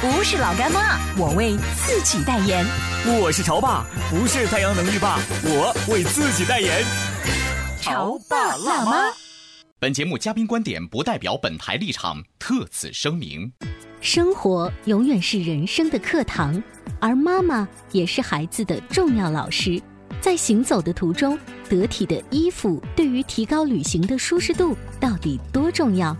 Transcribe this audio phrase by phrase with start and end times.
[0.00, 2.64] 不是老干妈，我为自己代言。
[3.20, 6.84] 我是潮爸，不是太阳能浴霸，我为自己代言。
[7.80, 9.12] 潮爸辣妈。
[9.80, 13.50] 本节目嘉宾观点不代表本台立场，特此声明。
[14.00, 16.62] 生活永远是人生的课堂，
[17.00, 19.82] 而妈妈也是孩子的重要老师。
[20.20, 21.36] 在行走的途中，
[21.68, 26.16] 得体的衣服对于提高旅行的舒适度到底多重要？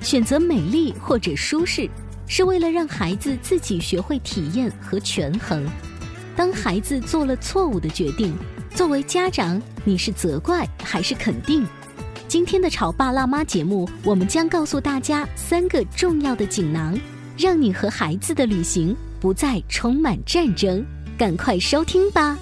[0.00, 1.86] 选择美丽或者舒适，
[2.28, 5.66] 是为了让孩子自己学会体验和权衡。
[6.36, 8.32] 当孩子做了错误的决定，
[8.72, 11.66] 作为家长，你是责怪还是肯定？
[12.28, 16.96] 今天的潮爸辣妈节目，我们将告诉大家三个重要的锦囊，
[17.36, 20.84] 让你和孩子的旅行不再充满战争。
[21.16, 22.38] 赶快收听吧！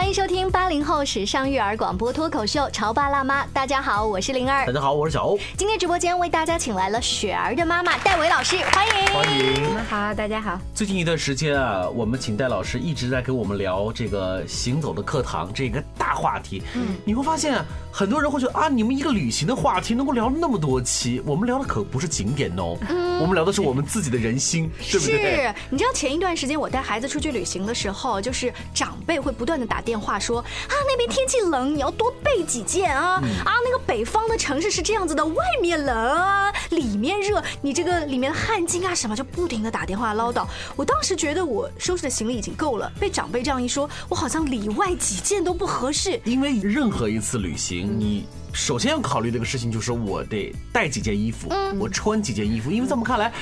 [0.00, 5.38] 欢迎收听八零后时尚育儿广播脱口秀《潮爸辣妈》，大家好，我是灵儿，大家好，我是小欧。
[5.58, 10.58] 今天直播间为大家请来了雪儿的妈妈戴维老师，欢迎，欢迎，你们好，大家好。
[10.74, 16.62] 最近一段时间啊，我们请戴老师一直在跟我们聊这个行走的课堂这个大话题。
[16.74, 17.62] 嗯，你会发现
[17.92, 22.74] 很多人会觉得啊，你们一个旅行的话题能够聊那么多期，我们聊的可不是景点哦，
[23.20, 25.36] 我们聊的是我们自己的人心，对不对？
[25.36, 40.46] 是，你知道前一段时间我带孩子出去旅行的时候，就是长辈会不断的打电话说啊，那边天气冷，你要多备几件啊啊，那个北方的城市是这样子的，外面冷啊，里面热，你这个里面的汗巾啊什么，就不停的打电话唠叨。
[40.76, 46.20] 我当时觉得我收拾的行李已经够了，被长辈这样一说，我好像里外几件都不合适。
[46.24, 51.48] 因为任何一次旅行，你首先要考虑的一个事情就是我得带几件衣服，
[51.78, 53.32] 我穿几件衣服，因为在我们看来。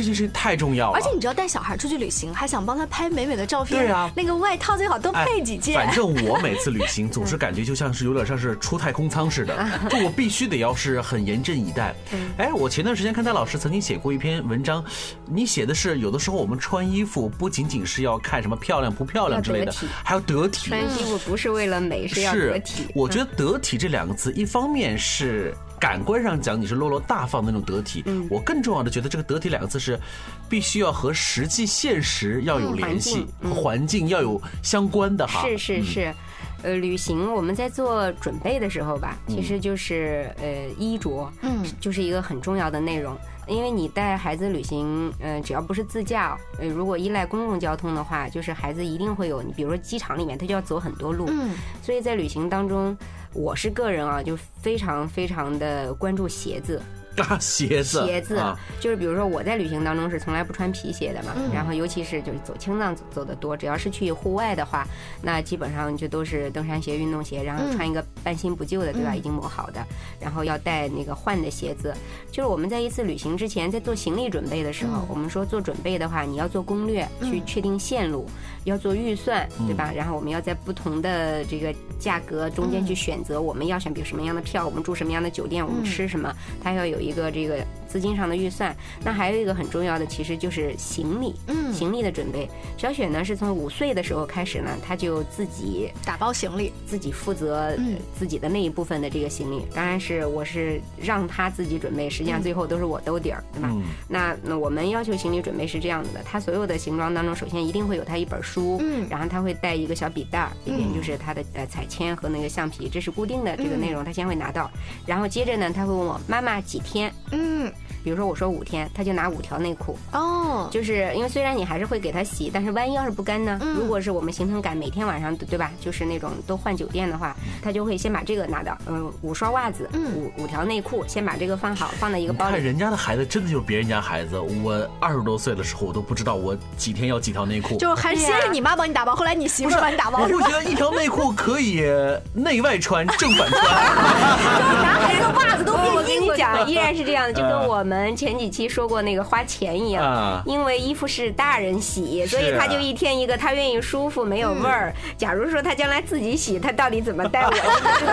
[0.00, 5.74] 这件事情太重要了，而且你知道带小孩出去旅行，还想帮他拍美美的照片，对啊，那个外套最好多配几件。
[5.74, 9.54] 反正我每次旅行总是感觉就像是有点像是出太空舱似的，
[9.90, 11.94] 就我必须得要是很严阵以待。
[12.38, 14.82] 哎，我前段时间看戴老师曾经写过一篇文章，
[15.26, 20.70] 你写的是有的时候我们穿衣服不仅仅是要看什么漂亮不漂亮之类的，还要得体。
[20.70, 22.86] 穿衣服不是为了美，是要得体。
[22.94, 25.54] 我觉得得体这两个字，一方面是。
[25.80, 28.02] 感官上讲，你是落落大方的那种得体。
[28.04, 29.98] 嗯，我更重要的觉得这个得体两个字是，
[30.46, 35.42] 必须要和实际现实要有联系，和环境要有相关的哈。
[35.48, 36.14] 是是是，
[36.62, 43.16] 呃，旅行我们在做准备的时候吧，其实就是呃衣着，嗯，就是一个很重要的内容。
[43.46, 51.26] 因为你带孩子旅行，呃，只要不是自驾，呃，如果依赖公共交通的话，就是孩子一定会有，你比如说机场里面，他就要走很多路。
[51.28, 51.50] 嗯，
[51.82, 52.96] 所以在旅行当中。
[53.32, 56.82] 我是个人啊，就非常非常的关注鞋子。
[57.40, 58.40] 鞋子，鞋子，
[58.80, 64.86] 就是比如说我在旅行当中是从来不穿皮鞋的嘛，然后尤其是就是走青藏走的多，只要是去户外的话，
[65.22, 69.14] 那基本上就都是登山鞋、运动鞋，然后穿一个半新不旧的，对吧？
[69.14, 69.84] 已经磨好的，
[70.18, 71.94] 然后要带那个换的鞋子。
[72.32, 78.26] 就是我们在一次旅行之前，在做行李准备的时候，我们说做准备的话，你要做攻略，去确定线路，
[78.64, 79.92] 要做预算，对吧？
[79.94, 87.09] 然后我们要在不同的这个价格中间去选择，我们要选比如什么样的票，我们住什么样的酒店，我们吃什么，它要有一。
[87.10, 88.74] 一个这个资金上的预算，
[89.04, 92.48] 那还有一个很重要的，其实就是行李，嗯，行李的准备。
[92.78, 97.76] 小雪呢，是从五岁的时候开始呢，她就自己打包行李，自己负责
[98.16, 99.64] 自己的那一部分的这个行李。
[99.74, 103.74] 当然是我是让她自己准备，实际上最后都是我兜底儿，对吧？
[104.06, 114.70] 那那我们要求行李准备是这样子的，她所有的行装当中，首先一定会有她一本书，嗯，然后她会带一个小笔袋儿，里面就是她的呃彩铅和那个橡皮，这是固定的这个内容，她先会拿到。
[115.04, 117.12] 然后接着呢，她会问我妈妈几天。
[117.32, 117.72] 嗯，
[118.02, 123.60] 比如说我说五天，他就拿五条内裤，哦，就是因为虽然你还是会给他洗，但是万一要是不干呢？
[123.76, 132.52] 如果是我们行程赶每天晚上对吧，就是那种都换酒店的话，他就会先把这个拿到，嗯，五双袜子，五五条内裤，先把这个放好，放在一个包里。
[132.52, 140.20] 看人家的孩子真的就是别人家孩子，我二十多岁的时候我都不知道我几天要几条内裤，就还是先是你妈帮你打包，后来你媳妇帮你打包。
[140.22, 141.84] 我不觉得一条内裤可以
[142.32, 143.60] 内外穿，正反穿。
[144.60, 146.32] 就男孩子袜子都变我跟硬了。
[146.32, 154.92] 你讲，依然是这样的，就跟我们前几期说过那个花钱一样啊，因为衣服是大人洗，所以他就一天一个，他愿意舒服，没有味儿。
[155.16, 158.12] 假如说他将来自己洗，他到底怎么带我，就不知道。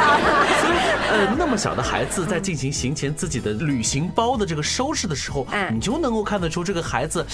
[1.11, 7.25] 呃，那么小的孩子在进行行前自己的旅行包的这个收拾的时候，嗯你就能够看得出这个孩子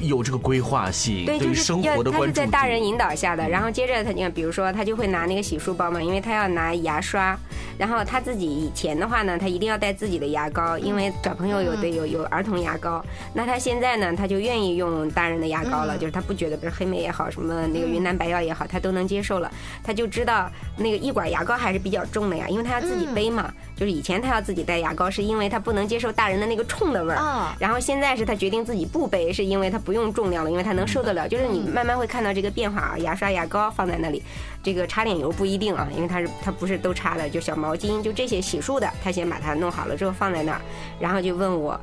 [0.00, 2.32] 有这个规划性，对，于就是生活的关注度。
[2.32, 7.38] 在大人引导下的，然后接着他就比如说他就会拿那个洗漱包嘛，因为他要拿牙刷，
[7.78, 19.50] 然后他自己以前的话呢，他一定要带自己的牙膏，因为小朋友有的有有儿童牙膏，那他现在呢，他就愿意用大人的牙膏了，就是他不觉得，比如黑莓也好，什么那个云南白药也好，他都能接受了，
[19.82, 31.28] 他就知道那个一管牙膏还是比较重的呀，因为他要自己背嘛，就是以前他要自己带牙膏，是因为他不能接受大人的那个冲的味儿啊然后现在是他决定自己不背，是因为他不用重量了，因为他能受得了。
[31.28, 34.22] 就是你慢慢会看到这个变化啊，牙刷、牙膏放在那里，
[34.62, 40.60] 这个擦脸油不一定啊，因为它是它不是都擦的，就小毛巾，就这些洗漱的，他先把它弄好了之后放在那儿，
[40.98, 41.80] 然后就问我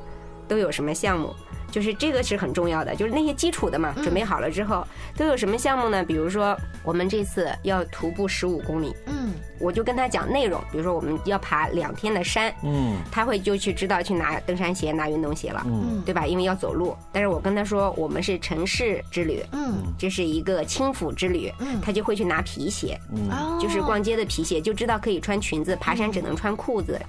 [0.48, 1.34] 都有什么项目。
[1.72, 4.86] 就是这个是很重要的，就是那些基础的嘛，准备好了之后
[5.16, 6.04] 都有什么项目呢？
[6.04, 16.26] 比如说我们这次要徒步十五公里，嗯，我就跟他讲内容，比如说我们要爬两天的山，嗯他会就去知道去拿登山鞋、拿运动鞋了，嗯对吧？
[16.26, 16.96] 因为要走路。
[17.12, 27.00] 但是我跟他说，我们是城市之旅，嗯，这是一个轻抚之旅，嗯他就会去拿皮鞋，嗯就是逛街的皮鞋，就知道可以穿裙子，爬山只能穿裤子。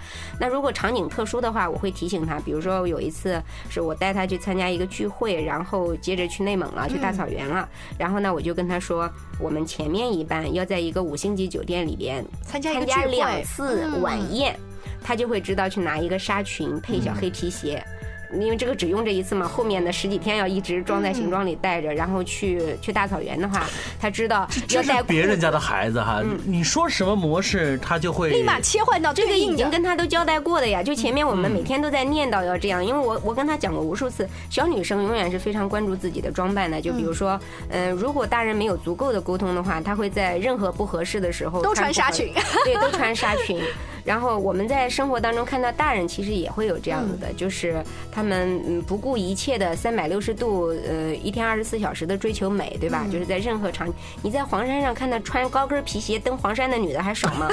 [0.41, 7.69] 那如果场景特殊的话，我会提醒他，比如说有一次是我带他去参加一个聚会，然后接着去内蒙了，去大草原了，
[7.99, 9.07] 然后呢，我就跟他说，
[9.39, 13.17] 我们前面一班要在一个五星级酒店里边参加一个参加聚会。
[13.17, 14.01] 两次嗯。
[14.01, 14.59] 晚宴，
[15.03, 17.85] 他就会知道去拿一个纱裙配小黑皮鞋。
[18.33, 23.65] 因为这个只用这一次嘛，后面的十几天要一直装在行装里带着，然后去去大草原的话，
[24.01, 29.69] 他知道要带别人家的孩子哈，你说什么模式他就会立马切换到这个已经。
[29.69, 37.39] 跟他都交代过的呀，就前面我们每天都在念叨要这样，因为我我跟他讲过无数次，小女生永远是非常关注自己的装扮的，就比如说，
[37.69, 42.33] 嗯、如果大人没有足够的沟通的话，他会在任何不合适的时候都穿纱裙。
[42.65, 43.61] 对，都穿纱裙。
[44.09, 53.05] 然后我们在生活当中看到大人其实也会有这样子的，就是他们嗯不顾一切的三百六十度呃一天二十四小时的追求美，对吧？
[53.13, 53.87] 就是在任何场，
[54.23, 57.49] 你在黄山上看到穿高跟皮鞋登黄山的女的还少吗？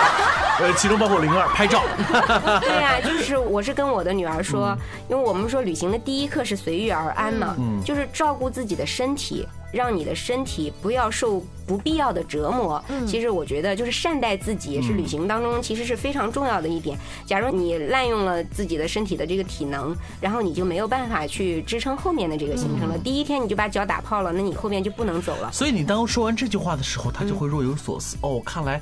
[0.58, 1.82] 呃，其中包括灵儿拍照，
[2.62, 4.74] 对呀、就是我是跟我的女儿说，
[5.10, 7.54] 因为我们说旅行的第一课是随遇而安嘛，
[7.84, 9.46] 就是照顾自己的身体。
[9.72, 12.82] 让你的身体不要受不必要的折磨。
[12.88, 16.98] 嗯其实我觉得就是善待自己是旅行当中其实是非常重要的一点。
[17.26, 22.98] 假如你滥用了自己的身体的这个体能，然后你就没有办法去支撑后面的这个行程了。
[22.98, 25.50] 第一天你就把脚打泡了，那你后面就不能走了。
[25.52, 28.16] 所以你当说完这句话的时候，他就会若有所思。
[28.20, 28.80] 哦，看来，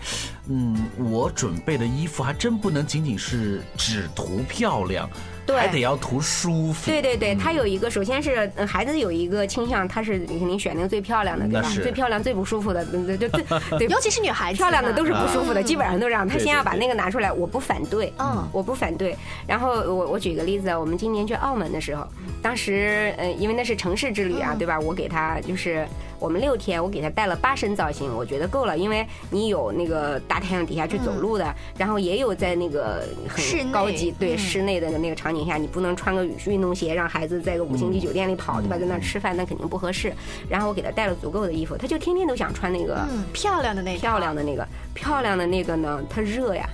[0.48, 0.76] 嗯，
[1.10, 6.86] 我准备的衣服还真不能仅仅是只图漂亮，对还得要图舒服。
[6.90, 11.68] 对对对，他有一个，首先是呃孩子有一个倾向，他是肯定选那个最漂亮的，对吧？
[11.68, 13.86] 是最漂亮、最不舒服的，对对对对对。
[13.88, 16.26] 尤其是女孩子，漂亮的都是不舒服的，嗯基本上都这样。
[16.26, 19.16] 他先要把对对那个拿出来，我不反对，嗯我不反对。
[19.46, 22.06] 然后我我举个例子，我们今年去澳门的时候，
[22.42, 24.78] 当时呃，因为那是城市之旅啊，嗯对吧？
[24.78, 25.86] 我给他就是
[26.18, 34.38] 我们六天，我给他带了八身造型，我觉得够了，因为你有那个大太阳底下去走路的，然后也有在那个很高级对嗯。
[34.38, 38.78] 室内的那个场景下，你不能穿个运动鞋让孩子在个五星级酒店里跑，对吧？
[38.78, 40.12] 在那吃饭那肯定不合适。
[40.48, 43.06] 然后我给他带了足够的衣服，他就天天都想穿那个。
[43.10, 43.98] 嗯，漂亮的那个。
[44.00, 46.68] 漂亮的那个，漂亮的那个呢，它热呀，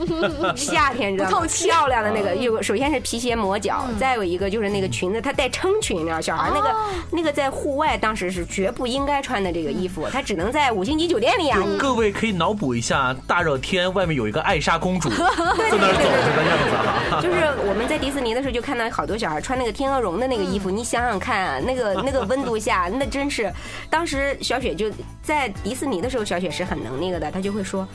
[0.56, 1.46] 夏天你知道吗？
[1.46, 6.50] 漂亮的那个，有首先是皮鞋磨脚，再有一个就是那个裙子，它带撑裙，你知道，小孩？
[6.52, 6.74] 那个
[7.10, 11.58] 那个在户外当时是绝不应该穿的这个衣服，它只能在五星级酒店里啊。
[11.78, 17.20] 各位可以脑补一下，大热天外面有一个艾莎公主 在那儿走着的样子啊。
[17.22, 23.52] 就是我们在迪士尼的时候就看到好多小孩穿那个天鹅绒的那个衣服，你想想看啊，那个 那个温度下，那真是，
[23.90, 24.90] 当时小雪就
[25.22, 27.86] 在迪士尼的时候，小雪是很能那个的，她就会说。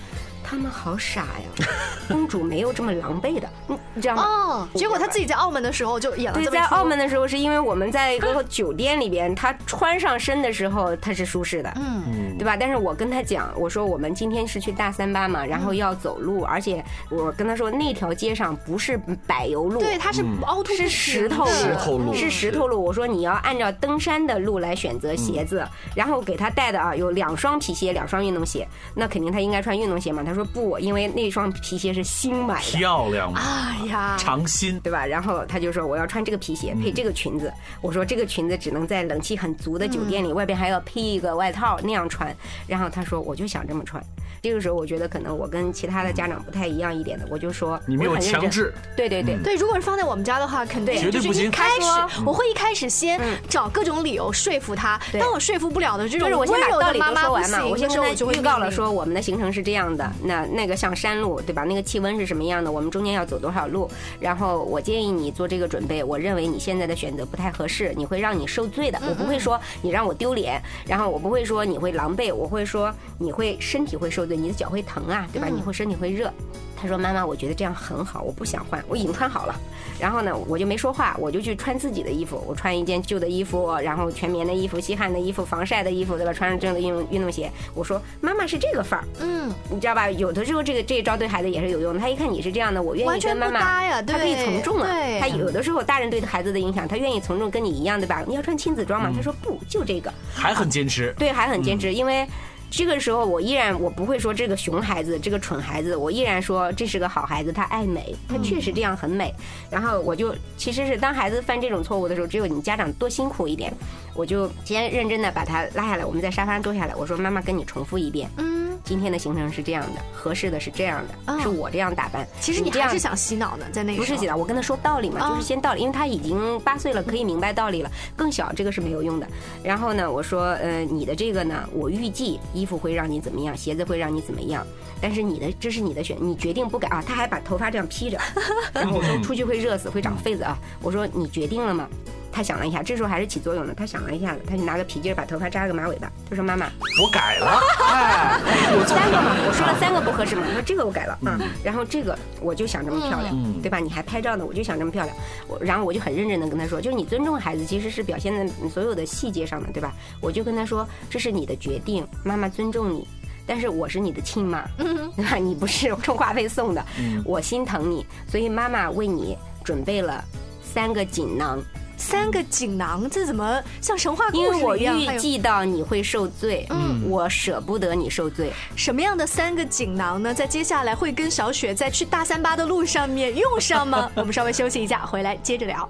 [0.50, 1.68] 他们好傻呀，
[2.08, 4.24] 公主没有这么狼狈的，你你知道吗？
[4.24, 12.56] 哦，结果他自己在澳门的时候就演了对，在澳门的时候，是因为我们在一个酒店里边，她穿上身的时候，她是舒适的，嗯，对吧？
[12.58, 22.82] 但是我跟她讲，我说我们今天是去大三巴嘛，然后要走路，而且我跟她说那条街上不是柏油路，对，它是凹凸是石头的石头路是石头路。
[22.82, 30.24] 我说你要按照登山的路来选择鞋子，然后给他带的啊有两双皮鞋，两双运动鞋，那肯定他应该穿运动鞋嘛。
[30.24, 32.72] 他说不，因为那双皮鞋是新买的。
[32.72, 34.80] 漂亮吗，哎呀，长新。
[34.80, 35.06] 对吧？
[35.06, 37.52] 然后他就说我要穿这个皮鞋配这个裙子。
[37.82, 42.36] 我说这个裙子只能在冷气很足的酒店里，外边还要披一个外套那样穿。
[42.68, 44.04] 然后他说我就想这么穿。
[44.42, 49.38] 这个时候我觉得可能我跟其他的家长不太一样一点的，我就说你没有强制，对对对。
[49.44, 61.64] 对，如果是放在我们家的话，肯定对就是绝对不行一开始他我会一开始先找各种理由说服他，对当我说服不了的这种就是我先温柔的把道理妈妈不行都说完嘛，我先跟他预告了说我们的行程是这样的，那那个像山路对吧？
[61.64, 62.72] 那个气温是什么样的？
[62.72, 63.90] 我们中间要走多少路？
[64.20, 69.00] 然后我建议你做这个准备，我认为你现在的选择不太合适，你会让你受罪的。
[69.08, 75.48] 我不会说你让我丢脸，然后我不会说你会狼狈，我会说你会身体会受罪，你的脚会疼啊，对吧？
[75.48, 76.32] 你会身体会热。
[76.80, 79.60] 他说：“妈妈，我觉得这样很好，我不想换，我已经穿好了。
[80.00, 82.40] 然后呢，我就没说话，我就去穿自己的衣服。
[82.48, 86.32] 我穿一件旧的衣服，然后全棉的衣服、吸汗的衣服、防晒的衣服，对吧？
[86.32, 87.52] 穿上正的运动运动鞋。
[87.74, 90.08] 我说妈妈是这个范儿，嗯，你知道吧？
[90.12, 92.00] 有的时候这个这一招对孩子也是有用的。
[92.00, 94.88] 他一看你是这样的，我愿意跟妈妈，搭呀他可以从众啊。
[95.20, 98.24] 他有的时候大人对孩子的影响，他愿意从众，跟你一样，对吧？
[98.28, 99.14] 你要穿亲子装嗯嘛？
[99.16, 100.14] 他说不，就这个。
[100.32, 101.12] 还很坚持。
[101.18, 102.28] 对，还很坚持，因为。
[102.70, 109.34] 这个时候，我依然我不会说这个熊孩子，这个蠢孩子，我依然说这是个好孩子，他爱美，他确实这样很美。
[109.72, 113.74] 然后我就其实是当孩子犯这种错误的时候，只有你家长多辛苦一点，
[114.18, 122.28] 我就先认真的把他拉下来，我们在沙发上坐下来，我说妈妈跟你重复一遍，嗯，今天的行程是这样的，合适的是这样的，嗯是我这样打扮。
[122.42, 127.92] 其实你这样还是想洗脑呢，在那个时候不是洗脑，我跟他说道理嘛，啊就是先道理，因为他已经八岁了，可以明白道理了。
[128.16, 129.28] 更小这个是没有用的。
[129.64, 134.66] 然后呢，我说，呃，你的这个呢，我预计衣服会让你怎么样，鞋子会让你怎么样，
[135.00, 137.04] 但是你的这是你的选，你决定不改啊。
[137.06, 138.18] 他还把头发这样披着，
[138.74, 140.58] 然后我说出去会热死，会长痱子啊。
[140.82, 141.88] 我说你决定了吗？
[142.38, 143.74] 他想了一下，这时候还是起作用的。
[143.74, 146.08] 他想了一下子，他就拿个皮筋儿把头发扎个马尾巴。
[146.30, 146.68] 他说：“妈妈，
[147.02, 148.40] 我改了，哎，
[148.74, 153.80] 有三个嘛，我说了三个不合适嘛，我说这个我改了啊，然后这个我就想这么漂亮，嗯对吧？
[153.80, 155.18] 你还拍照呢，我就想这么漂亮，
[155.48, 159.92] 我然后我就很认真的跟他说，就是你尊重孩子，其实是表现在所有的细节上的，对吧？
[160.22, 163.08] 我就跟他说，这是你的决定，妈妈尊重你。
[163.48, 165.38] 但是我是你的亲妈， 对吧？
[165.38, 166.86] 你不是充话费送的，
[167.26, 170.24] 我心疼你，所以妈妈为你准备了
[170.62, 171.58] 三个锦囊，
[171.98, 178.54] 三个锦囊，这怎么像神话故事一样因为我预计到你会受罪，嗯我舍不得你受罪。
[178.76, 180.34] 什么样的三个锦囊呢？
[180.34, 184.10] 在接下来会跟小雪在去大三巴的路上面用上吗？
[184.16, 185.90] 我们稍微休息一下，回来接着聊。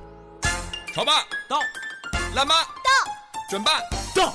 [0.93, 1.59] 潮爸到，
[2.33, 3.11] 辣妈到，
[3.49, 3.79] 准爸
[4.15, 4.33] 到，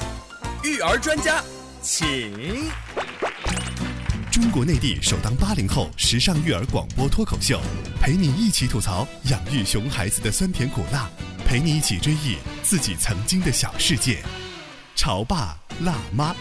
[0.63, 1.43] 育儿专家
[1.81, 2.71] 请。
[4.31, 7.61] 中国内地首档八零后时尚育儿广播脱口秀，
[8.01, 11.09] 陪你一起吐槽养育熊孩子的酸甜苦辣，
[11.53, 14.23] 陪你一起追忆自己曾经的小世界。
[14.97, 15.55] 潮爸
[15.85, 16.35] 辣妈。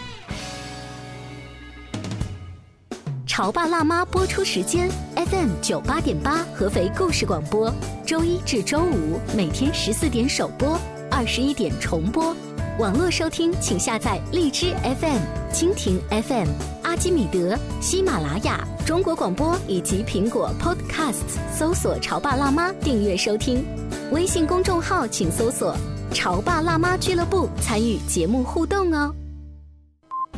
[3.26, 7.70] 潮爸辣妈播出时间：FM 九八点八，合肥故事广播，
[8.06, 12.34] 周一至周五每天十四点首播，二十一点重播。
[12.78, 15.20] 网络收听，请下载荔枝 FM、
[15.52, 16.48] 蜻蜓 FM、
[16.92, 23.64] 阿基米德、喜马拉雅、中国广播以及苹果 Podcasts，搜索“潮爸辣妈”订阅收听。
[24.10, 25.74] 微信公众号请搜索
[26.12, 29.10] “潮爸辣妈俱乐部”，参与节目互动哦。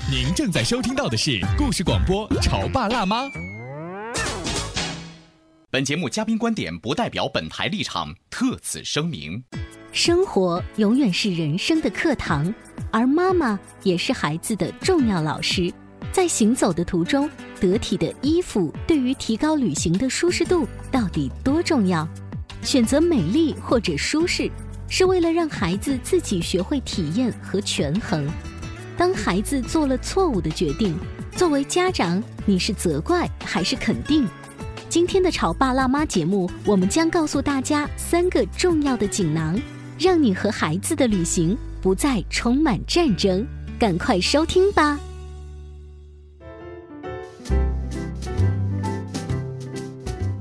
[0.09, 3.25] 您正在收听到的是故事广播《潮爸辣妈》。
[5.73, 9.43] 本节目嘉宾观点不代表本台立场，特此声明。
[9.91, 12.55] 生活永远是人生的课堂，
[12.93, 15.75] 而妈妈也是孩子的重要老师。
[16.15, 17.29] 在行走的途中，
[17.59, 22.09] 得体的衣服对于提高旅行的舒适度到底多重要？
[22.63, 24.49] 选择美丽或者舒适，
[24.89, 28.31] 是为了让孩子自己学会体验和权衡。
[28.97, 30.97] 当孩子做了错误的决定，
[31.35, 34.25] 作为家长，你是责怪还是肯定？
[34.89, 39.61] 今天的潮爸辣妈节目，我们将告诉大家三个重要的锦囊，
[39.99, 43.45] 让你和孩子的旅行不再充满战争。
[43.81, 44.97] 赶快收听吧！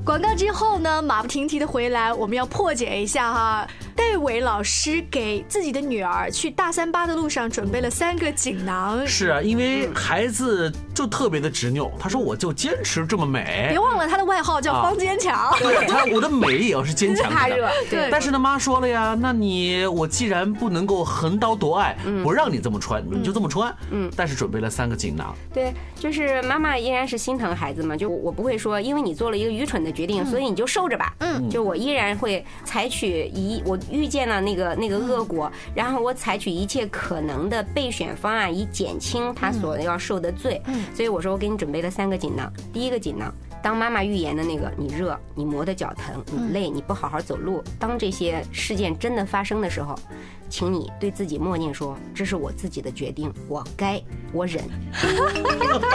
[0.06, 3.66] 广告之后呢，马不停蹄的回来，我们要破解一下哈。
[3.96, 9.08] 戴伟老师给自己的女儿去大三巴的路上准备了三个锦囊。
[9.08, 13.80] 是啊，因为孩子就特别的执拗，他说我就坚持这么美别。
[13.80, 15.54] 忘了他的外号叫方坚强。
[15.60, 17.70] 对他，我的美也要是坚强的怕热。
[17.90, 23.76] 对但是呢，妈说了呀，那你我既然不能够横刀夺爱，不让你这么穿，你就这么穿。
[23.92, 25.36] 嗯，但是准备了三个锦囊。
[25.54, 31.14] 对，就是妈妈依然是心疼孩子嘛，就我不会说，因为你做了一个愚蠢的决定，所以你就受着吧。
[31.20, 40.62] 嗯，就我依然会采取一我遇见了那个那个恶果，然后我采取一切可能的备选方案，以减轻他所要受的罪。
[40.66, 43.34] 嗯，所以我说我给你准备了三个锦囊，第一个锦囊。
[43.62, 47.64] 当妈妈预言的那个，你热，你磨得脚疼，你累，你不好好走路。
[47.80, 49.98] 当这些事件真的发生的时候，
[50.50, 54.62] 请你对自己默念说：“这是我自己的决定，我该，我忍。”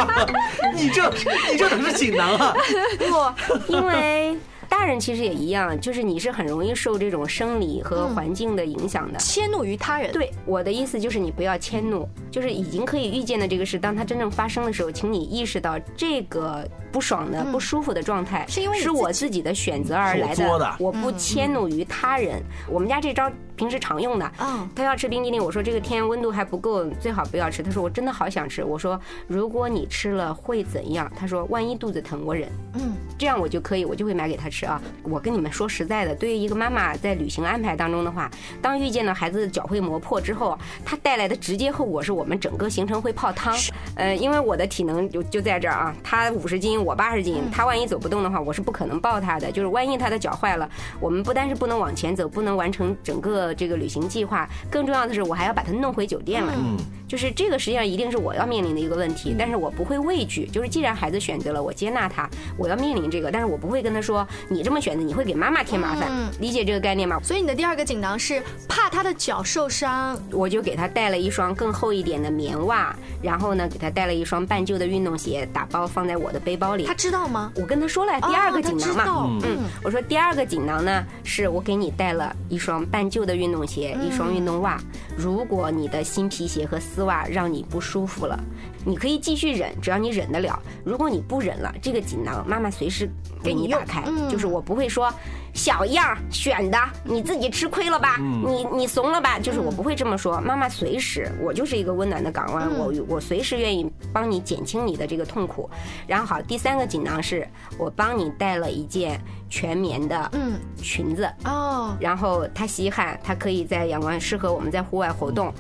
[0.75, 1.11] 你这
[1.53, 2.55] 你这可是锦囊啊？
[2.99, 4.35] 不，因为
[4.69, 9.19] 大人其实也一样，就是你是很容易受这种生理和环境的影响的。
[9.19, 10.13] 迁怒于他人。
[10.13, 22.43] 对，我的意思就是你不要迁怒，就是已经可以预见的这个事，当它真正发生的时候，请你意识到这个不爽的、不舒服的状态是因为你是我自己的选择而来的我不迁怒于他人。
[22.69, 27.63] 我们家这招平时常用的，嗯他要吃冰激凌，我说这个天温度还不够，最好不要吃。
[27.63, 31.11] 他说我真的好想吃，我说如果你吃了会怎样？
[31.17, 32.49] 他说万一肚子疼我忍。
[32.75, 34.81] 嗯，这样我就可以，我就会买给他吃啊。
[35.03, 38.31] 我跟你们说实在的，对于一个妈妈在旅行安排当中的话，
[38.63, 43.57] 当遇见了孩子脚会磨破之后，它带来的直接后果是我们整个行程会泡汤。
[43.97, 49.51] 呃，因为我的体能就就在这儿啊，他五十斤，我八十斤，他万一走不动的话，我是不可能抱他的。
[49.51, 50.69] 就是万一他的脚坏了，
[51.01, 56.55] 我们不单是不能往前走，不能完成整个这个旅行计划，更重要的是我还要把他弄回酒店来。
[56.57, 56.77] 嗯，
[57.09, 60.47] 就是这个实际上一定是我要面临的一个问题，但是我不会畏惧。
[60.53, 66.11] 就是既然孩子选择了，我接纳他，我要面临这个，但是我不会跟他说你这么选择，你会给妈妈添麻烦。
[66.39, 67.19] 理解这个概念吗？
[67.25, 70.21] 所以你的第二个锦囊是怕他的脚受伤。
[70.31, 76.93] 我就给他带了一双更厚一点的棉袜，然后呢，给他带了一双半旧的运动鞋，打包放在我的背包里他。
[76.93, 77.51] 知道吗？
[77.57, 84.79] 我跟他说了，第二个锦囊嘛，嗯，我说第二个锦囊呢，是我给你带了一双半旧的运动鞋，一双运动袜。
[85.17, 88.37] 如果你的新皮鞋和丝袜让你不舒服了，
[88.85, 90.61] 你可以继续忍，只要你忍得了。
[90.85, 93.09] 如果你不忍了，这个锦囊妈妈随时
[93.41, 95.09] 给你打开，就是我不会说
[95.55, 100.41] 小样儿选的，你自己吃亏了吧，你你怂了吧，就是我不会这么说。
[100.41, 105.71] 妈妈随时，我就是一个温暖的港湾，我我随时愿意帮你减轻你的这个痛苦。
[106.05, 107.47] 然后好，第三个锦囊是
[107.79, 111.29] 我帮你带了一件全棉的嗯裙子。
[111.45, 115.53] 哦，然后它吸汗，它可以在阳光适合我们在户外活动。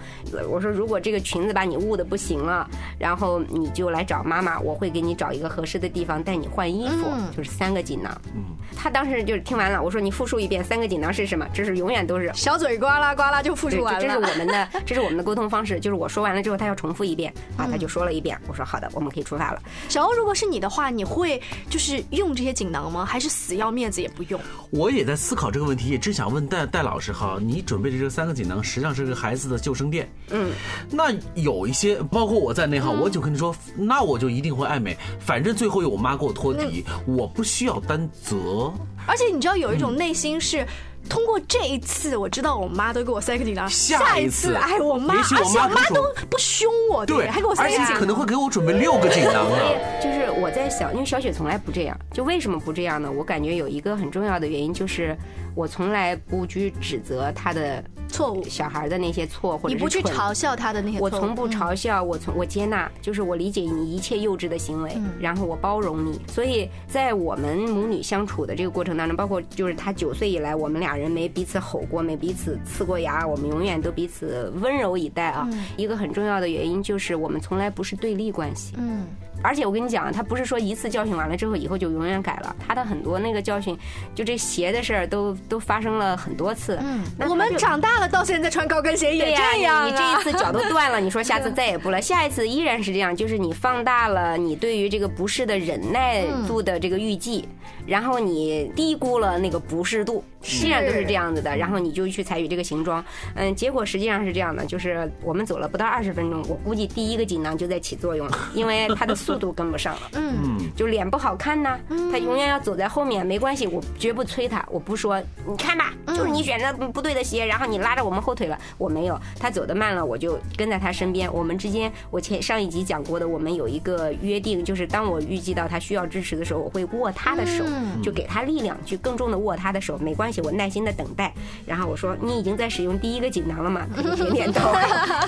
[0.49, 2.69] 我说，如果这个裙子把你捂的不行了，
[2.99, 8.13] 然后你就来找妈妈，我会给你找一个合适的地方带你换衣服，嗯就是三个锦囊。
[8.35, 8.45] 嗯
[8.77, 11.45] 他当时就是听完了，我说你复述一遍三个锦囊是什么？
[11.53, 12.31] 这是永远都是。
[12.35, 14.17] 小嘴呱啦呱啦就复，述完了这是。
[14.17, 15.81] 我们的，这是我们的沟通方式。
[15.81, 18.39] 就是我说完了之后，他要重复一遍啊，他就说了一遍。
[18.47, 19.61] 我说好的，我们可以出发了。
[19.89, 23.05] 小欧，如果是你的话，你会就是用这些锦囊吗？
[23.05, 24.41] 还是死要面子也不用？
[24.71, 30.11] 我也在思考这个问题，也只想问戴戴老师哈，你准备的这三个锦囊实际上是个孩子的救生垫。
[30.31, 30.51] 嗯，
[30.91, 38.73] 那有一些，包括我在内哈，我就跟你说，那我就一定会爱美，反正最后有我妈给我托底，我不需要担责。
[39.07, 40.67] 而且你知道有一种内心是。
[41.09, 48.01] 通过这一次，我知道我妈都给我塞个锦囊，下一次哎，我妈，而且我妈都不凶我，对，还给我塞而且个锦囊。
[48.01, 49.63] 可能会给我准备六个锦囊所呢。
[50.03, 53.11] 就是我在想，因为小雪从来不这样，就为什么不这样呢？
[53.11, 55.17] 我感觉有一个很重要的原因，就是
[55.59, 66.21] 我从来不去指责他的错误，小孩的那些错，或者你不去嘲笑他的那些错误，我从不嗯嘲笑，我从我接纳，就是我理解你一切幼稚的行为，嗯然后我包容你。
[66.29, 75.51] 所以在我们母女相处的这个过程当中，包括就是他九岁以来，我们俩人没彼此吼过，没彼此呲过牙，我们永远都彼此温柔以待啊。
[75.77, 78.75] 一个很重要的原因就是我们从来不是对立关系。
[78.79, 79.07] 嗯，
[79.43, 83.77] 而且我跟你讲，他不是说一次教训完了之后以后就永远改了，他的很多那个教训，
[84.15, 86.79] 就这鞋的事儿都都发生了很多次。
[86.83, 89.85] 嗯，我们长大了，到现在穿高跟鞋也这样、啊。
[89.85, 97.49] 你你这一次脚都断了，你说下次再也不了，下一次依然是这样，就是你放大了你对于这个不适的忍耐度的这个预计，
[97.87, 111.79] 然后你低估了那个不适度，实际上都是这样子的，然后你就去采取这个行装，嗯，结果实际上是这样的，就是我们走了不到二十分钟，我估计第一个锦囊就在起作用了，因为它的速度跟不上了，嗯，就脸不好看呐，
[112.11, 127.65] 他永远要走在后面，没关系，我绝不催他，我不说，你看吧，就是你选择不对的鞋，然后你拉着我们后腿了，我没有，他走得慢了，我就跟在他身边，我们之间，我前上一集讲过的，我们有一个约定，就是当我预计到他需要支持的时候，我会握他的手，
[128.03, 131.33] 就给他力量，去更重的握他的手，没关关系，我耐心的等待。
[131.65, 133.87] 然后我说你已经在使用第一个锦囊了吗？
[133.97, 134.71] 点点头，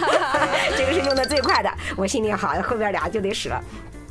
[0.77, 1.71] 这个是用的最快的。
[1.97, 3.63] 我心里好，后边俩就得使了。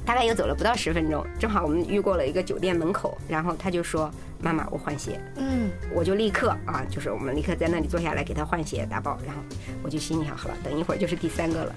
[0.04, 4.10] 大概又走了不到十分钟，正好我们遇过了一个酒店门口，然后他就说
[4.42, 9.42] ：“妈妈，我换鞋。”嗯，我就立刻啊，就是我们立刻在那里坐下来给他换鞋打包，然后
[9.84, 11.76] 我就心里想，好了，等一会儿就是第三个了。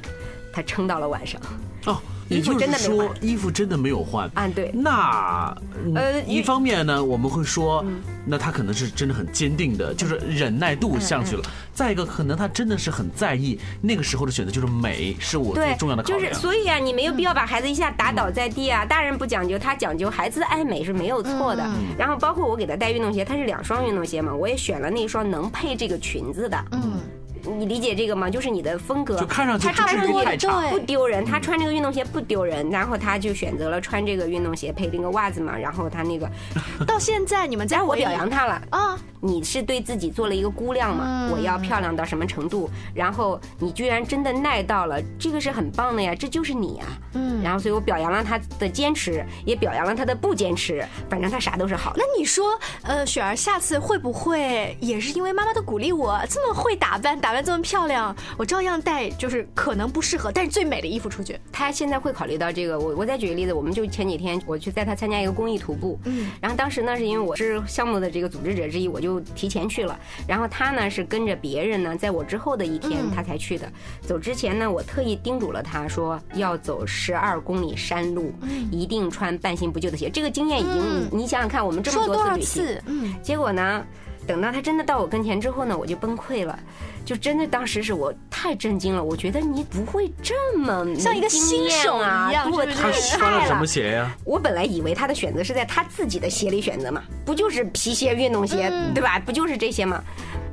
[0.52, 1.40] 他撑到了晚上。
[1.86, 4.46] 哦，也就是说衣服真的没有换啊？
[4.54, 4.70] 对。
[4.72, 5.52] 那
[5.96, 7.84] 呃，一方面呢，我们会说，
[8.24, 11.42] 那他可能是真的很坚定的，就是忍耐度上去了。
[11.74, 16.20] 再一个，可能他真的是很在意那个时候的选择，就是美是我最重要的考量。
[16.20, 18.84] 就是所以啊，你没有必要把孩子一下打倒在地啊。
[18.84, 21.68] 大人不讲究，他讲究，孩子爱美是没有错的。
[21.98, 26.64] 然后包括我给他带运动鞋，他是两双运动鞋嘛，我也选了那双能配这个裙子的。
[26.70, 27.00] 嗯。
[27.44, 28.30] 你理解这个吗？
[28.30, 31.24] 就是你的风格，就看上去他穿这个太差，不丢人。
[31.24, 35.56] 他穿这个运动鞋不丢人，然后他就选择了穿这个运动鞋配那个袜子嘛。
[35.56, 36.30] 然后他那个，
[36.86, 38.98] 到现在你们在我表扬他了啊！
[39.24, 41.30] 你是对自己做了一个估量嘛？
[41.32, 42.68] 我要漂亮到什么程度？
[42.92, 46.12] 然后你居然真的耐到了，这个是很棒的呀！
[46.12, 46.86] 这就是你啊！
[47.14, 47.40] 嗯。
[47.40, 50.84] 然后所以我表扬了他的坚持，也表扬了他的不坚持。
[51.08, 51.92] 反正他啥都是好。
[51.96, 58.14] 那你说，呃，雪儿下次会不会也是因为妈妈的鼓励，我这么会打扮，打扮这么漂亮？
[58.36, 61.38] 我照样带，就是可能不适合，但是最美的衣服出去。
[61.52, 62.78] 他现在会考虑到这个。
[62.78, 69.98] 我我再举个例子，我们就前几天我去带他参加一个公益徒步，嗯，然后当时呢是因为我是项目的这个组织者之一，我就提前去了。
[70.26, 73.70] 然后他呢是跟着别人呢，在我之后的一天他才去的。
[74.00, 78.32] 走之前呢，我特意叮嘱了他说要走十二公里山路，
[78.70, 80.10] 一定穿半新不旧的鞋。
[80.10, 83.84] 这个经验已经，你想想看，我们这么多次旅行，嗯，结果呢，
[84.26, 86.58] 等到他真的到我跟前之后呢，我就崩溃了。
[87.04, 94.16] 就真的当时是我太震惊了，我觉得你不会这么像一个新手啊，一样，他穿了什么鞋呀？
[94.24, 99.18] 我本来以为他的选择是在他自己的鞋里选择嘛，不就是皮鞋、运动鞋，对吧？
[99.18, 100.02] 不就是这些吗？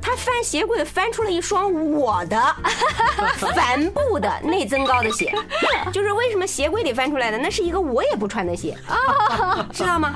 [0.02, 2.56] 他翻鞋柜翻出了一双我的
[3.54, 5.32] 帆布的内增高的鞋，
[5.92, 7.38] 就是为什么鞋柜里翻出来的？
[7.38, 8.76] 那是一个我也不穿的鞋，
[9.72, 10.14] 知道吗？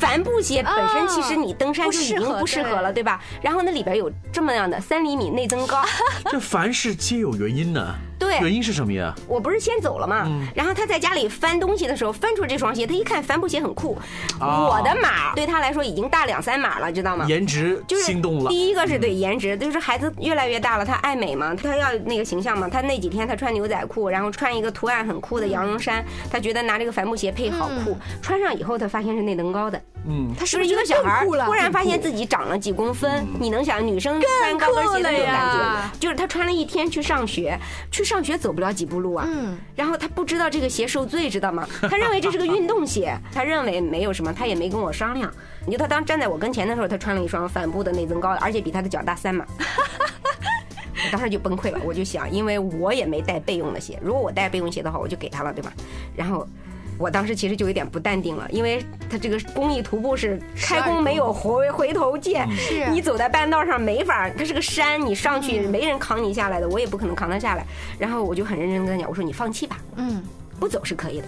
[0.00, 3.20] 帆布鞋本身其实你登山就已经不适合了，对吧？
[3.42, 5.84] 然后那里边有这么样的三厘米内增高，
[6.30, 7.94] 这凡事皆有原因呢。
[8.20, 9.12] 对，原因是什么呀？
[9.26, 10.28] 我不是先走了吗？
[10.54, 13.98] 然后他在家里翻东西的时候翻出这双鞋，他一看帆布鞋很酷，
[14.38, 17.24] 我的码对他来说已经大两三码了，知道吗？
[17.26, 18.50] 颜值就是心动了。
[18.50, 22.68] 第一个是对颜值，就是孩子越来越大了，他爱美嘛，他要那个形象嘛。
[22.68, 27.96] 他那几天他穿牛仔裤，然后穿一个图案很酷的羊绒衫，他觉得拿这个帆布鞋配好酷。
[28.20, 29.80] 穿上以后，他发现是内增高的。
[30.06, 33.26] 嗯，他是不是一个小孩突然发现自己长了几公分？
[33.38, 35.52] 你能想女生穿高跟鞋的那种感
[35.92, 35.98] 觉？
[35.98, 37.58] 就是他穿了一天去上学，
[37.90, 38.04] 去。
[38.10, 41.64] 上学走不了几步路啊，嗯，然后他不知道这个鞋受罪，知道吗？
[41.88, 45.32] 他认为这是个运动鞋，他认为没有什么，他也没跟我商量。
[45.64, 49.46] 你就他当站在我跟前的时候，他穿了一双帆布的内增高，而且比他的脚大三码。
[51.06, 55.72] 我当时就崩溃了，我就想，因为我也没带备用的鞋，如果我带备用鞋的话，我就给他了，对吧？
[56.16, 56.44] 然后。
[57.00, 67.64] 我当时其实就有点不淡定了，因为他这个公益徒步是开弓没有回回头箭，是你走在半道上没法，它是个山，你上去没人扛你下来的，我也不可能扛他下来。
[67.98, 70.22] 然后我就很认真跟他讲，我说你放弃吧，嗯，
[70.60, 71.26] 不走是可以的。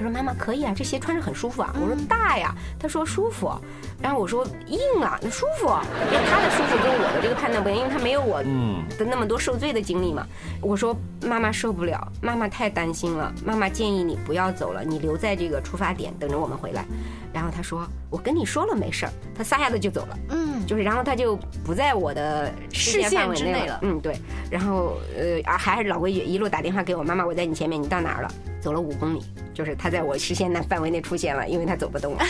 [0.00, 3.52] 他说：“妈妈可以啊，这鞋穿着很舒服啊。”我说：“大呀。”他说：“舒服。”
[4.00, 5.66] 然后我说：“硬啊，那舒服。”
[6.10, 10.26] 因为他的舒服跟我的这个判断不一样，因为他没有我的那么多受罪的经历嘛。
[10.62, 10.96] 我说
[11.28, 16.82] ：“妈妈受不了，妈妈太担心了，妈妈建议你不要走了，你留在这个出发点等着我们回来。”
[17.30, 20.18] 然后他说：“我跟你说了没事儿。”他撒丫子就走了。
[20.30, 23.78] 嗯，就是然后他就不在我的视线范围内了。
[23.82, 24.16] 嗯，对。
[24.50, 28.32] 然后呃啊，还是老规矩，一路打电话给我妈妈，我在你前面，你到哪儿了？
[28.60, 29.22] 走了五公里，
[29.54, 32.24] 就是他在我视线的范围内出现了，因为他走不动了。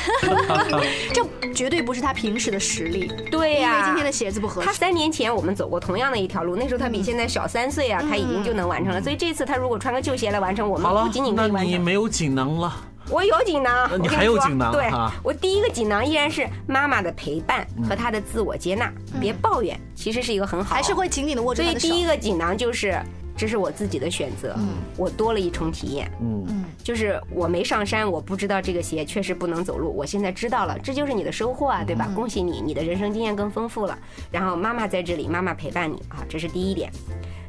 [1.13, 3.13] 这 绝对不是他平时的实力。
[3.31, 4.67] 对呀，因为今天的鞋子不合适。
[4.67, 9.03] 他三年前我们走过同样的一条路，那时候他比现在小三岁啊，他已经就能完成了。
[9.03, 11.73] 所以这次他如果穿个旧鞋来完成，我们不仅仅可以完成。
[11.73, 12.75] 你没有锦囊了。
[13.09, 14.71] 我有锦囊，你还有锦囊。
[14.71, 14.89] 对，
[15.25, 22.97] 我第一个锦囊依然是妈妈的陪伴和她的自我接纳，别抱怨，其实是一个很好，还是会紧紧的握住所以第一个锦囊就是，
[23.37, 24.57] 这是我自己的选择，
[24.97, 26.11] 我多了一重体验。
[26.21, 32.11] 嗯嗯，就是我没上山，我不知道这个鞋确实不能走路，我现在知道了，这就是你的收获啊，对吧？
[32.15, 33.99] 恭喜你，你的人生经验更丰富了。
[34.31, 36.91] 然后妈妈在这里，妈妈陪伴你啊，这是第一点。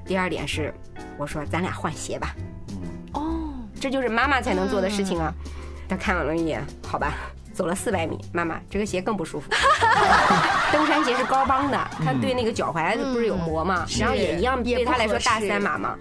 [0.06, 0.74] 第二点是，
[1.17, 2.36] 我说咱俩换鞋吧。
[3.13, 5.34] 哦这就是妈妈才能做的事情啊！
[5.89, 7.15] 他看了一眼，好吧，
[7.54, 9.50] 走了四百米，妈妈这个鞋更不舒服。
[10.72, 13.86] 登山鞋是高帮的，它对那个脚踝不是有磨吗？
[14.00, 15.96] 然后也一样，对他来说大三码嘛。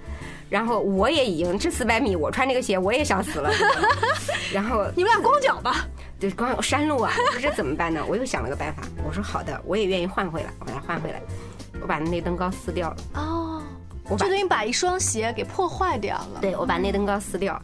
[0.48, 3.50] 然后我也已经这四百米，我穿这个鞋我也想死了。
[4.52, 5.86] 然后 你们俩光脚吧？
[6.18, 8.04] 对光有山路啊，我说这怎么办呢？
[8.08, 11.22] 我又想了个办法，我说好的，我也愿意换回来，我把它换回来，
[11.80, 12.96] 我把内登高撕掉了。
[13.14, 13.62] 哦，
[14.08, 16.40] 我把就等于把一双鞋给破坏掉了。
[16.40, 17.60] 对，我把内登高撕掉，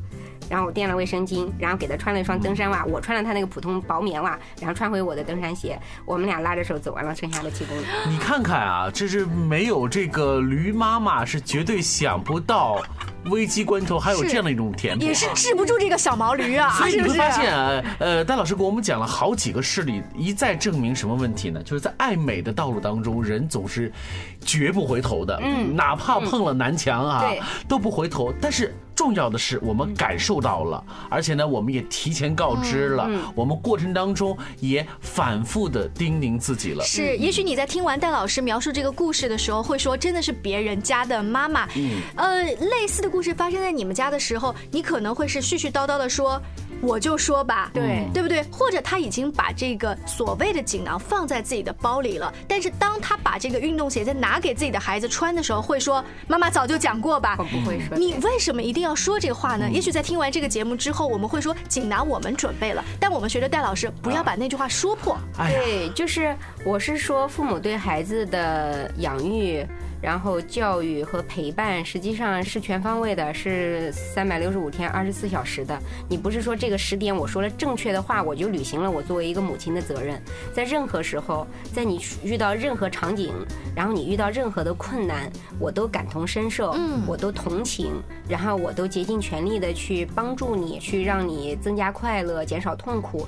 [0.48, 7.84] 然后我垫了卫生巾，然后给他穿了一双登山袜，我穿了他那个普通薄棉袜，然后穿回我的登山鞋，我们俩拉着手走完了剩下的七公里。
[8.08, 12.82] 你看看啊，这是没有这个驴妈妈是绝对想不到，
[13.30, 16.96] 危机关头还有这样的一种甜也是治不住这个小毛驴啊，所以？
[16.96, 21.62] 你 会发现啊，呃，戴老师给我们讲了好几个事例，一再证明什么问题呢？
[21.62, 23.92] 就是在爱美的道路当中，人总是
[24.40, 28.32] 绝不回头的，嗯，哪怕碰了南墙啊，对都不回头。
[28.40, 36.82] 但是重要的是，我们感受到了，而且呢，我们也提前告知了，我们过程当中也反复的叮咛自己了。
[36.82, 41.68] 是，也许你在听完戴老师描述这个故事的时候，会说真的是别人家的妈妈。
[41.76, 46.40] 嗯，呃，类似的故事发生在你们家的时候，你可能会是絮絮叨叨的说。
[46.80, 48.42] 我就说吧，对对不对？
[48.50, 59.68] 或者他已经把这个所谓的锦囊放在自己的包里了，但是当他把这个运动鞋再拿给自己的孩子穿的时候，会说：“妈妈早就讲过吧。”我不会说你为什么一定要说这个话呢？
[59.70, 65.16] 也许在听完这个节目之后，我们会说锦囊我们准备了，但我们学着戴老师不要把那句话说破。
[65.38, 69.66] 哎，对，就是我是说，父母对孩子的养育，
[70.00, 75.78] 然后教育和陪伴，实际上是全方位的，是三百六十五天、二十四小时的。
[76.08, 80.20] 你不是说这个时点我说了正确的话，我就履行了我作为一个母亲的责任。
[80.52, 83.34] 在任何时候，在你遇到任何场景，
[83.74, 87.92] 然后你遇到任何的困难，我都感同身受，嗯我都同情，
[88.28, 93.26] 然后我都竭尽全力的去帮助你，去让你增加快乐，减少痛苦。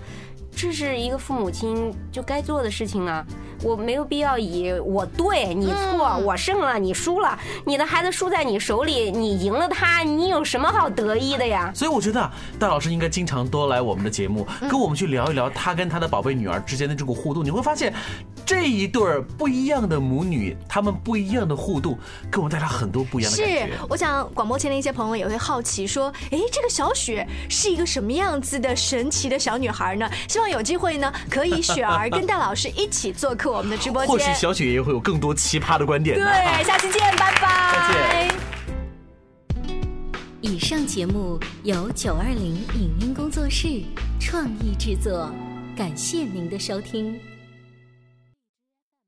[0.54, 3.24] 这是一个父母亲就该做的事情啊！
[3.62, 11.71] 我没有必要以我对你错，我胜了你输了，你的孩子输在你手里，你赢了他，你有什么好得意的呀？
[11.75, 17.44] 所以我觉得啊，戴老师应该经常多来我们的节目，跟我们去聊一聊他跟他的宝贝女儿之间的这个互动。
[17.44, 17.92] 你会发现，
[18.49, 21.99] 这一对儿不一样的母女，他们不一样的互动，
[22.33, 30.11] 给我们带来很多不一样的感是。，我想广播前的一些朋友也会好奇说，哎，这个小雪是一个什么样子的神奇的小女孩呢？
[30.27, 34.33] 希望有机会呢，可以雪儿跟戴老师一起做客我们的直播间或许。
[34.33, 36.17] 小雪也会有更多奇葩的观点。
[36.17, 37.91] 对，下期见，拜拜。
[37.93, 38.35] 再见
[40.41, 43.83] 以上节目由九二零影音工作室
[44.19, 45.31] 创意制作，
[45.77, 47.15] 感谢您的收听。